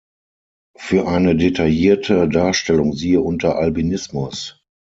[0.75, 4.59] Für eine detaillierte Darstellung siehe unter Albinismus.